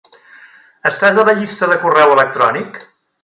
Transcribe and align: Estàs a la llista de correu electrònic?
Estàs 0.91 1.19
a 1.23 1.27
la 1.27 1.35
llista 1.41 1.69
de 1.73 1.77
correu 1.85 2.17
electrònic? 2.17 2.81